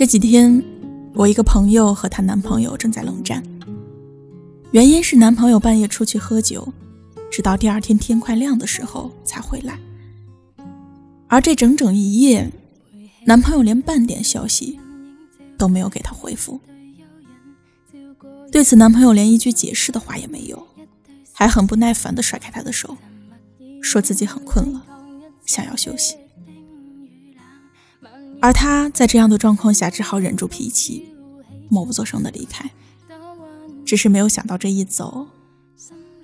[0.00, 0.64] 这几天，
[1.12, 3.44] 我一个朋友和她男朋友正在冷战，
[4.70, 6.72] 原因是男朋友半夜出去喝酒，
[7.30, 9.78] 直到第二天天快亮的时候才回来，
[11.28, 12.50] 而这整整一夜，
[13.26, 14.80] 男朋友连半点消息
[15.58, 16.58] 都没有给她回复。
[18.50, 20.66] 对此，男朋友连一句解释的话也没有，
[21.30, 22.96] 还很不耐烦地甩开她的手，
[23.82, 24.82] 说自己很困了，
[25.44, 26.16] 想要休息。
[28.40, 31.08] 而他在这样的状况下，只好忍住脾气，
[31.68, 32.70] 默不作声的离开。
[33.84, 35.26] 只是没有想到，这一走，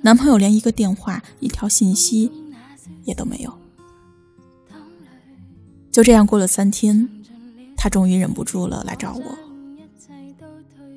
[0.03, 2.31] 男朋友连一个电话、一条信息
[3.05, 3.53] 也都没有。
[5.91, 7.09] 就这样过了三天，
[7.77, 9.39] 他终于忍不住了，来找我。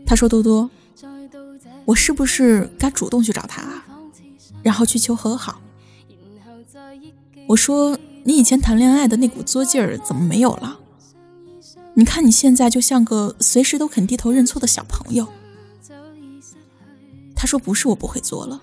[0.05, 0.69] 他说：“多多，
[1.85, 3.85] 我是不是该主动去找他啊？
[4.63, 5.61] 然后去求和好？”
[7.47, 10.78] 我说：“你以前谈恋爱的那股作劲儿怎么没有了？”
[11.95, 15.27] 你看你现在就像个随时都肯低头认错的小朋友。
[17.35, 18.61] 他说：“不是我不会做了，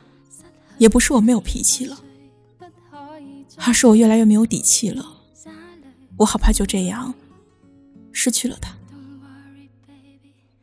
[0.79, 1.99] 也不是我没有脾气了，
[3.57, 5.05] 而是我越来越没有底气了。
[6.19, 7.15] 我好怕就这样
[8.13, 8.75] 失去了他。”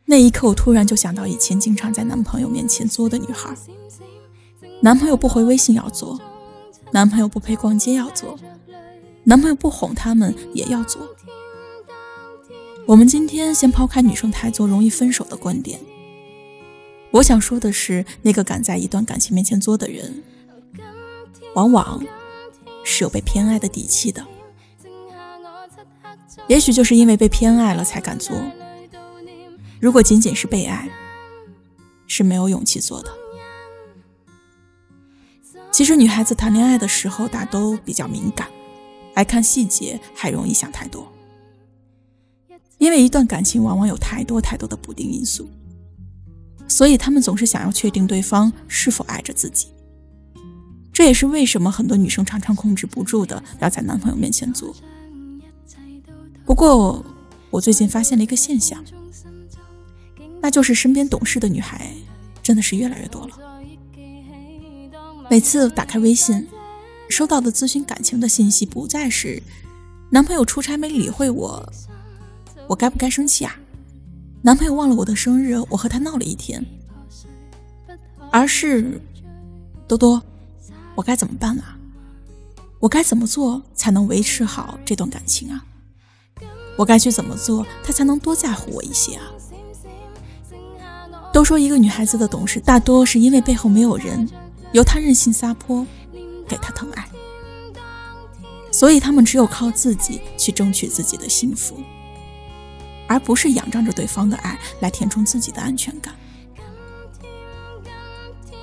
[0.06, 3.56] 那一刻，我突然就想到以前经常在男朋友面前作的女孩：
[4.82, 6.20] 男朋友不回微信要作，
[6.92, 8.38] 男朋友不陪逛街要作，
[9.24, 11.08] 男朋友不哄他们也要作。
[12.86, 15.80] 我们今天先抛开女生太作容易分手的观点。
[17.12, 20.22] 我想说的是，那个敢在一段感情面前作的人，
[21.56, 22.04] 往往
[22.84, 24.26] 是有被偏爱的底气的。
[26.48, 28.36] 也许就是因为被偏爱了才敢作。
[29.80, 30.90] 如果仅仅是被爱，
[32.06, 33.10] 是没有勇气做的。
[35.72, 38.50] 其实女孩子谈恋爱的时候，大都比较敏感，
[39.14, 41.10] 爱看细节，还容易想太多。
[42.84, 45.50] 因为一段感情往往有太多太多的不定因素，
[46.68, 49.68] 所以他们总是想要确定对方是否爱着自己。
[50.92, 54.76] 这也是为什么很多女生常常控制不住的要在男朋友面前做。
[56.44, 57.02] 不过，
[57.50, 58.84] 我最近发现了一个现象，
[60.42, 61.90] 那就是身边懂事的女孩
[62.44, 63.64] 真的是越来越多了。
[65.30, 66.46] 每次打开微信，
[67.08, 69.42] 收到的咨询感情的信息不再是
[70.10, 71.74] 男朋友出差没理会我。
[72.74, 73.56] 我该不该生气啊？
[74.42, 76.66] 男朋友忘了我的生日，我和他闹了一天。
[78.32, 79.00] 而是
[79.88, 80.20] 多多，
[80.96, 81.78] 我该怎么办啊？
[82.80, 85.64] 我该怎么做才能维持好这段感情啊？
[86.76, 89.26] 我该去怎么做，他才能多在乎我一些啊？
[91.32, 94.28] 都说一个女孩子的懂事，大多是因为背后没有人，
[94.72, 95.86] 由她任性撒泼，
[96.48, 97.08] 给她疼爱，
[98.72, 101.78] 所以他们只有靠自己去争取自己的幸福。
[103.14, 106.16] 而不是仰仗着对方的爱来填充自己的安全感。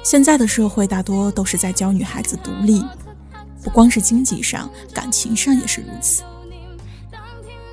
[0.03, 2.84] 现在的社会大多都是在教女孩子独立，
[3.62, 6.25] 不光是经济上，感情上也是如此。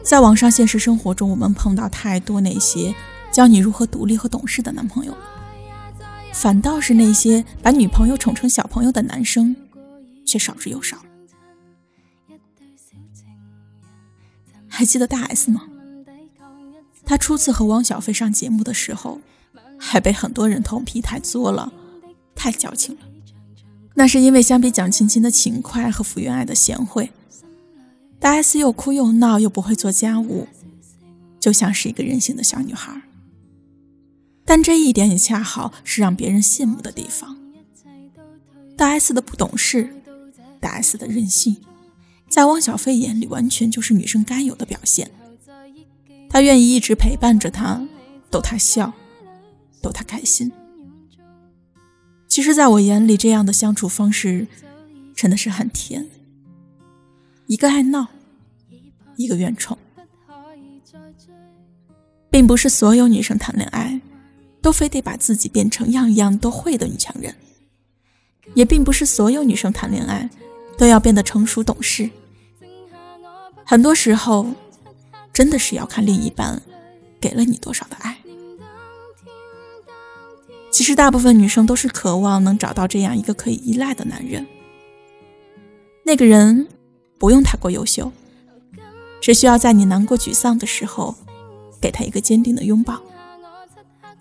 [0.03, 2.93] 在网上现实生活中，我们碰到太多那些
[3.31, 5.17] 教你如何独立和懂事的男朋友，
[6.31, 9.55] 反倒是那些把女朋友宠成小朋友的男生
[10.27, 10.97] 却少之又少。
[14.67, 15.63] 还记得大 S 吗？
[17.07, 19.21] 他初次和汪小菲上节目的时候，
[19.79, 21.71] 还被很多人痛批太作了，
[22.35, 23.01] 太矫情了。
[23.93, 27.09] 那是因为相比蒋勤勤的勤快和福原爱的贤惠，
[28.19, 30.49] 大 S 又哭又闹又不会做家务，
[31.39, 33.01] 就像是一个任性的小女孩。
[34.43, 37.37] 但这一点也恰好是让别人羡慕的地方。
[38.75, 39.95] 大 S 的不懂事，
[40.59, 41.55] 大 S 的任性，
[42.29, 45.09] 在汪小菲眼里完全就是女生该有的表现。
[46.37, 47.81] 他愿意一直陪伴着他，
[48.29, 48.93] 逗他笑，
[49.81, 50.51] 逗他开心。
[52.27, 54.45] 其实，在我眼里，这样的相处方式
[55.15, 56.07] 真的是很甜。
[57.47, 58.09] 一个爱闹，
[59.15, 59.79] 一个愿宠，
[62.29, 63.99] 并不是所有女生谈恋爱
[64.61, 67.33] 都非得把自己变成样样都会的女强人，
[68.53, 70.29] 也并不是所有女生谈恋爱
[70.77, 72.07] 都要变得成熟懂事。
[73.65, 74.45] 很多时候。
[75.37, 76.63] 真的是要看另一半
[77.21, 78.17] 给了你多少的爱。
[80.71, 84.47] 其实大部分女生都是渴望能找到这样一个可以依赖的男人。
[86.03, 86.67] 那个人
[87.19, 88.11] 不用太过优秀，
[89.21, 91.13] 只需要在你难过沮丧的时候，
[91.79, 92.95] 给他一个坚定的拥抱；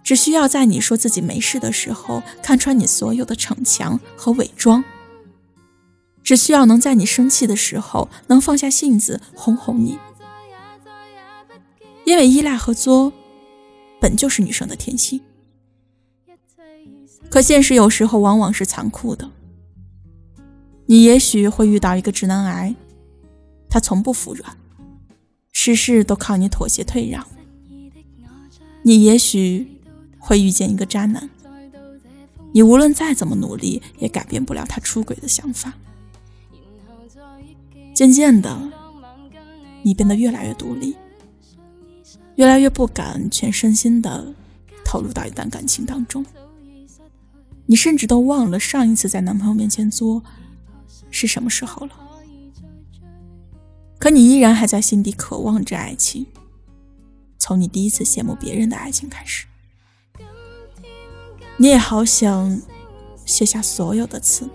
[0.05, 4.85] 只需要在你说自己没事的时候，看穿你所有的逞强和伪装；
[6.23, 9.99] 只需要能在你生气的时候，能放下性子哄哄你。
[12.07, 13.13] 因为依赖和作
[14.01, 15.21] 本就是女生的天性。
[17.29, 19.29] 可现实有时候往往是残酷的。
[20.87, 22.77] 你也许会遇到一个直男癌，
[23.69, 24.57] 他从不服软，
[25.51, 27.27] 事事都靠你妥协退让。
[28.85, 29.67] 你也许
[30.21, 31.29] 会遇见一个渣男，
[32.53, 35.73] 你无论再怎么努力，也改变不了他出轨的想法。
[37.93, 38.71] 渐渐的，
[39.83, 40.95] 你变得越来越独立，
[42.37, 44.33] 越来越不敢全身心的
[44.85, 46.25] 投入到一段感情当中。
[47.67, 50.23] 你甚至都忘了上一次在男朋友面前作
[51.11, 51.93] 是什么时候了。
[53.99, 56.27] 可你依然还在心底渴望着爱情。
[57.39, 59.47] 从你第一次羡慕别人的爱情开始，
[61.57, 62.61] 你也好想
[63.25, 64.49] 卸下所有的刺，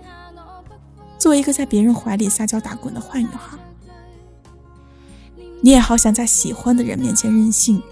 [1.18, 3.58] 做一个在别人怀里撒娇打滚的坏女孩。
[5.62, 7.82] 你也好想在喜欢的人面前任性、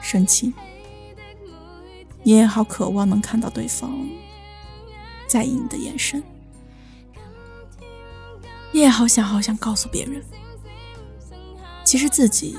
[0.00, 0.52] 生气。
[2.24, 4.08] 你也好渴望能看到对方
[5.28, 6.20] 在意你的眼神。
[8.72, 10.20] 你也好想好想告诉别人，
[11.84, 12.56] 其实自己。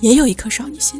[0.00, 0.98] 也有一颗少女心，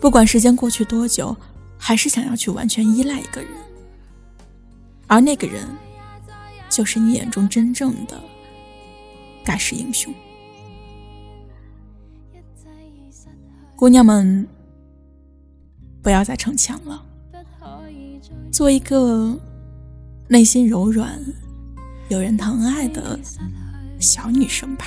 [0.00, 1.36] 不管时间过去多久，
[1.76, 3.50] 还是想要去完全依赖一个人，
[5.08, 5.66] 而那个人，
[6.68, 8.22] 就是你眼中真正的
[9.44, 10.12] 盖世英雄。
[13.76, 14.46] 姑娘们，
[16.02, 17.04] 不要再逞强了，
[18.52, 19.38] 做一个
[20.28, 21.18] 内心柔软、
[22.08, 23.18] 有人疼爱的
[23.98, 24.86] 小女生吧。